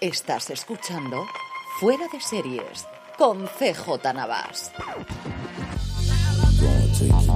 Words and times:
Estás 0.00 0.48
escuchando 0.48 1.26
Fuera 1.78 2.06
de 2.10 2.22
Series 2.22 2.86
con 3.18 3.46
CJ 3.46 4.14
Navas. 4.14 4.72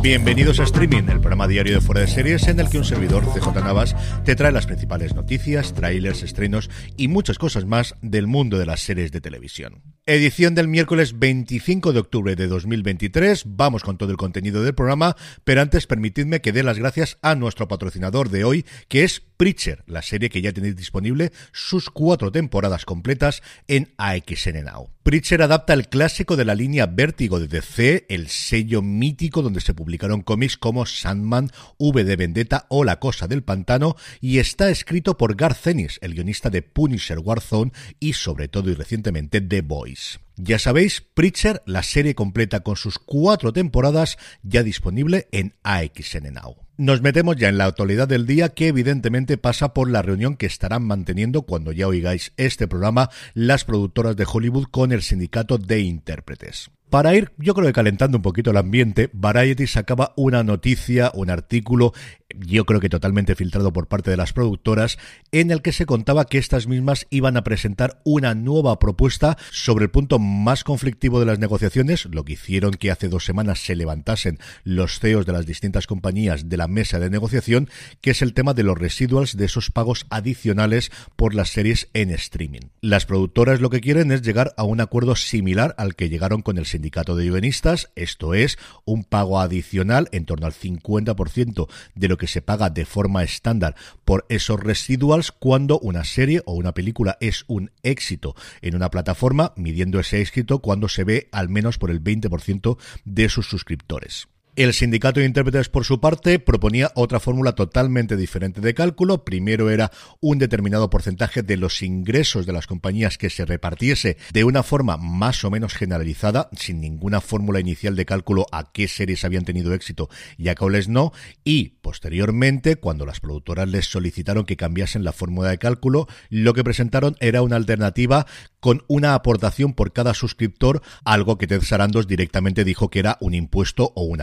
Bienvenidos 0.01 0.61
a 0.61 0.63
Streaming, 0.63 1.03
el 1.11 1.21
programa 1.21 1.47
diario 1.47 1.75
de 1.75 1.83
Fuera 1.83 2.01
de 2.01 2.07
Series 2.07 2.49
en 2.49 2.61
el 2.61 2.71
que 2.71 2.79
un 2.79 2.85
servidor, 2.85 3.25
CJ 3.25 3.55
Navas, 3.57 3.95
te 4.25 4.35
trae 4.35 4.51
las 4.51 4.65
principales 4.65 5.15
noticias, 5.15 5.75
trailers, 5.75 6.23
estrenos 6.23 6.71
y 6.97 7.09
muchas 7.09 7.37
cosas 7.37 7.67
más 7.67 7.97
del 8.01 8.27
mundo 8.27 8.59
de 8.59 8.65
las 8.65 8.81
series 8.81 9.13
de 9.13 9.21
televisión. 9.21 9.83
Edición 10.07 10.55
del 10.55 10.69
miércoles 10.69 11.19
25 11.19 11.93
de 11.93 12.01
octubre 12.01 12.35
de 12.35 12.47
2023. 12.47 13.45
Vamos 13.47 13.83
con 13.83 13.99
todo 13.99 14.11
el 14.11 14.17
contenido 14.17 14.63
del 14.63 14.75
programa, 14.75 15.17
pero 15.45 15.61
antes 15.61 15.87
permitidme 15.87 16.41
que 16.41 16.53
dé 16.53 16.63
las 16.63 16.79
gracias 16.79 17.19
a 17.21 17.35
nuestro 17.35 17.69
patrocinador 17.69 18.31
de 18.31 18.45
hoy, 18.45 18.67
que 18.89 19.05
es 19.05 19.21
Preacher, 19.37 19.83
la 19.87 20.03
serie 20.03 20.31
que 20.31 20.41
ya 20.41 20.53
tenéis 20.53 20.77
disponible 20.77 21.33
sus 21.53 21.91
cuatro 21.91 22.31
temporadas 22.31 22.85
completas 22.85 23.43
en 23.67 23.93
AXN 23.97 24.65
Now. 24.65 24.91
Preacher 25.03 25.43
adapta 25.43 25.75
el 25.75 25.89
clásico 25.89 26.37
de 26.37 26.45
la 26.45 26.55
línea 26.55 26.87
Vértigo 26.87 27.39
de 27.41 27.49
DC, 27.49 28.07
el 28.09 28.29
sello 28.29 28.81
mítico 28.81 29.43
donde 29.43 29.61
se 29.61 29.75
publicaron 29.75 30.23
cómics 30.23 30.57
como 30.57 30.87
Sandman, 30.87 31.51
V 31.79 32.05
de 32.05 32.17
Vendetta 32.17 32.67
o 32.71 32.85
La 32.85 33.01
Cosa 33.01 33.29
del 33.29 33.43
Pantano, 33.43 33.97
y 34.21 34.39
está 34.39 34.71
escrito 34.71 35.19
por 35.19 35.37
Garth 35.37 35.67
Ennis, 35.67 35.99
el 36.01 36.15
guionista 36.15 36.49
de 36.49 36.63
Punisher 36.63 37.19
Warzone 37.19 37.73
y 38.01 38.15
sobre 38.15 38.49
todo 38.49 38.71
y 38.71 38.75
recientemente 38.75 39.41
The 39.41 39.61
Boys. 39.61 40.21
Ya 40.37 40.59
sabéis, 40.59 41.01
Preacher, 41.15 41.63
la 41.65 41.85
serie 41.85 42.17
completa 42.17 42.61
con 42.61 42.77
sus 42.77 42.99
cuatro 42.99 43.53
temporadas, 43.53 44.19
ya 44.43 44.65
disponible 44.65 45.29
en 45.31 45.55
AXN 45.63 46.35
Now. 46.35 46.57
Nos 46.77 47.03
metemos 47.03 47.37
ya 47.37 47.49
en 47.49 47.57
la 47.57 47.67
actualidad 47.67 48.09
del 48.09 48.27
día 48.27 48.49
que 48.49 48.67
evidentemente 48.67 49.39
pasa 49.39 49.73
por 49.73 49.89
la 49.89 50.03
reunión 50.03 50.37
que 50.37 50.47
estarán 50.47 50.83
manteniendo 50.83 51.43
cuando 51.43 51.71
ya 51.71 51.87
oigáis 51.87 52.33
este 52.37 52.67
programa 52.67 53.11
las 53.33 53.65
productoras 53.65 54.17
de 54.17 54.27
Hollywood 54.31 54.67
con 54.73 54.91
el 54.91 55.03
sindicato 55.03 55.57
de 55.57 55.81
intérpretes. 55.83 56.71
Para 56.91 57.15
ir, 57.17 57.33
yo 57.39 57.55
creo 57.55 57.67
que 57.67 57.73
calentando 57.73 58.19
un 58.19 58.23
poquito 58.23 58.53
el 58.53 58.57
ambiente, 58.57 59.11
Variety 59.13 59.67
sacaba 59.67 60.13
una 60.17 60.45
noticia, 60.45 61.11
un 61.13 61.29
artículo, 61.29 61.93
yo 62.39 62.65
creo 62.67 62.79
que 62.79 62.89
totalmente 62.89 63.35
filtrado 63.35 63.73
por 63.73 63.89
parte 63.89 64.13
de 64.13 64.17
las 64.17 64.33
productoras, 64.33 64.97
en 65.33 65.51
el 65.51 65.61
que 65.61 65.73
se 65.73 65.87
contaba 65.87 66.27
que 66.27 66.39
estas 66.39 66.69
mismas 66.69 67.09
iban 67.11 67.37
a 67.37 67.43
presentar 67.43 68.01
una 68.05 68.37
nueva 68.37 68.79
propuesta 68.79 69.37
sobre 69.51 69.87
el 69.87 69.91
punto 69.91 70.21
más 70.21 70.63
conflictivo 70.63 71.19
de 71.19 71.27
las 71.27 71.41
negociaciones, 71.41 72.07
lo 72.07 72.25
que 72.25 72.35
hicieron 72.35 72.75
que 72.75 72.93
hace 72.93 73.09
dos 73.09 73.25
semanas 73.25 73.59
se 73.59 73.75
levantasen 73.75 74.39
los 74.63 75.01
CEOs 75.01 75.27
de 75.27 75.33
las 75.33 75.47
distintas 75.47 75.89
compañías 75.89 76.49
de 76.49 76.57
la 76.57 76.69
mesa 76.69 77.01
de 77.01 77.11
negociación, 77.11 77.69
que 78.03 78.13
es 78.13 78.23
el 78.23 78.35
tema 78.35 78.55
de 78.55 78.63
los 78.63 78.79
residuals 78.79 79.37
de 79.37 79.47
esos 79.47 79.73
pagos 79.73 80.07
adicionales 80.11 80.93
por 81.17 81.35
las 81.35 81.49
series 81.49 81.89
en 81.93 82.11
streaming. 82.11 82.69
Las 82.81 83.05
productoras 83.05 83.61
lo 83.61 83.71
que 83.71 83.81
quieren 83.81 84.13
es 84.13 84.23
llegar 84.23 84.55
a 84.57 84.63
un 84.63 84.81
acuerdo 84.81 85.17
similar 85.17 85.75
al 85.77 85.97
que 85.97 86.09
llegaron 86.09 86.43
con 86.43 86.57
el 86.57 86.67
sindicato 86.67 86.84
sindicato 86.85 87.17
de 87.17 87.25
guionistas, 87.25 87.91
esto 87.97 88.35
es 88.35 88.59
un 88.85 89.05
pago 89.05 89.41
adicional 89.41 90.11
en 90.13 90.27
torno 90.27 90.45
al 90.45 90.53
50% 90.53 91.67
de 91.95 92.09
lo 92.09 92.19
que 92.19 92.27
se 92.27 92.43
paga 92.43 92.69
de 92.69 92.85
forma 92.85 93.23
estándar 93.23 93.75
por 94.05 94.27
esos 94.29 94.61
residuals 94.61 95.33
cuando 95.33 95.79
una 95.79 96.05
serie 96.05 96.43
o 96.45 96.53
una 96.53 96.75
película 96.75 97.17
es 97.21 97.45
un 97.47 97.71
éxito 97.83 98.37
en 98.61 98.77
una 98.77 98.91
plataforma, 98.91 99.55
midiendo 99.57 99.99
ese 99.99 100.21
éxito 100.21 100.59
cuando 100.59 100.91
se 100.91 101.05
ve 101.05 101.29
al 101.33 101.49
menos 101.49 101.79
por 101.79 101.91
el 101.91 102.05
20% 102.05 102.77
de 103.07 103.29
sus 103.31 103.49
suscriptores. 103.49 104.29
El 104.57 104.73
sindicato 104.73 105.19
de 105.19 105.27
intérpretes, 105.27 105.69
por 105.69 105.85
su 105.85 105.99
parte, 105.99 106.39
proponía 106.39 106.93
otra 106.95 107.19
fórmula 107.19 107.57
totalmente 107.57 108.17
diferente 108.17 108.61
de 108.61 108.73
cálculo. 108.73 109.25
Primero 109.25 109.69
era 109.69 109.91
un 110.21 110.39
determinado 110.39 110.91
porcentaje 110.91 111.43
de 111.43 111.57
los 111.57 111.83
ingresos 111.83 112.47
de 112.47 112.53
las 112.53 112.69
compañías 112.69 113.19
que 113.19 113.31
se 113.31 113.45
repartiese 113.45 114.17
de 114.33 114.45
una 114.45 114.63
forma 114.63 114.97
más 114.97 115.43
o 115.43 115.51
menos 115.51 115.75
generalizada, 115.75 116.51
sin 116.53 116.81
ninguna 116.81 117.21
fórmula 117.21 117.59
inicial 117.59 117.97
de 117.97 118.07
cálculo 118.07 118.47
a 118.53 118.71
qué 118.71 118.87
series 118.87 119.25
habían 119.25 119.45
tenido 119.45 119.75
éxito 119.75 120.09
y 120.39 120.47
a 120.47 120.55
cuáles 120.55 120.87
no. 120.87 121.11
Y, 121.43 121.71
posteriormente, 121.81 122.77
cuando 122.77 123.07
las 123.07 123.19
productoras 123.19 123.69
les 123.69 123.87
solicitaron 123.87 124.45
que 124.45 124.57
cambiasen 124.57 125.03
la 125.03 125.13
fórmula 125.13 125.51
de 125.51 125.59
cálculo, 125.59 126.07
lo 126.31 126.55
que 126.55 126.63
presentaron 126.63 127.17
era 127.19 127.43
una 127.43 127.57
alternativa 127.57 128.25
con 128.61 128.85
una 128.87 129.15
aportación 129.15 129.75
por 129.75 129.93
cada 129.93 130.15
suscriptor, 130.15 130.81
algo 131.05 131.39
que 131.39 131.49
Ted 131.49 131.63
Sarandos 131.63 132.07
directamente 132.07 132.65
dijo 132.65 132.89
que 132.89 133.01
era 133.01 133.19
un 133.21 133.35
impuesto 133.35 133.93
o 133.97 134.05
un 134.05 134.21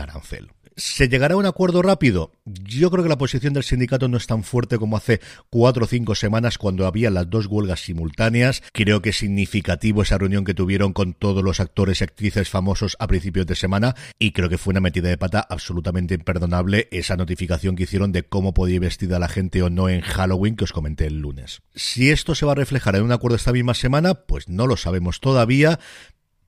¿Se 0.76 1.08
llegará 1.08 1.34
a 1.34 1.36
un 1.36 1.46
acuerdo 1.46 1.82
rápido? 1.82 2.32
Yo 2.44 2.90
creo 2.90 3.02
que 3.02 3.10
la 3.10 3.18
posición 3.18 3.52
del 3.52 3.62
sindicato 3.62 4.08
no 4.08 4.16
es 4.16 4.26
tan 4.26 4.42
fuerte 4.42 4.78
como 4.78 4.96
hace 4.96 5.20
cuatro 5.50 5.84
o 5.84 5.88
cinco 5.88 6.14
semanas 6.14 6.56
cuando 6.56 6.86
había 6.86 7.10
las 7.10 7.28
dos 7.28 7.46
huelgas 7.46 7.80
simultáneas. 7.80 8.62
Creo 8.72 9.02
que 9.02 9.10
es 9.10 9.18
significativo 9.18 10.02
esa 10.02 10.18
reunión 10.18 10.44
que 10.44 10.54
tuvieron 10.54 10.92
con 10.92 11.12
todos 11.12 11.44
los 11.44 11.60
actores 11.60 12.00
y 12.00 12.04
actrices 12.04 12.48
famosos 12.48 12.96
a 13.00 13.06
principios 13.06 13.46
de 13.46 13.54
semana 13.54 13.94
y 14.18 14.32
creo 14.32 14.48
que 14.48 14.58
fue 14.58 14.72
una 14.72 14.80
metida 14.80 15.08
de 15.08 15.18
pata 15.18 15.46
absolutamente 15.48 16.14
imperdonable 16.14 16.88
esa 16.90 17.16
notificación 17.16 17.76
que 17.76 17.82
hicieron 17.82 18.12
de 18.12 18.22
cómo 18.22 18.54
podía 18.54 18.76
ir 18.76 18.80
vestida 18.80 19.18
la 19.18 19.28
gente 19.28 19.62
o 19.62 19.70
no 19.70 19.88
en 19.88 20.00
Halloween 20.00 20.56
que 20.56 20.64
os 20.64 20.72
comenté 20.72 21.06
el 21.06 21.20
lunes. 21.20 21.60
Si 21.74 22.10
esto 22.10 22.34
se 22.34 22.46
va 22.46 22.52
a 22.52 22.56
reflejar 22.56 22.96
en 22.96 23.02
un 23.02 23.12
acuerdo 23.12 23.36
esta 23.36 23.52
misma 23.52 23.74
semana, 23.74 24.14
pues 24.14 24.48
no 24.48 24.66
lo 24.66 24.76
sabemos 24.76 25.20
todavía, 25.20 25.78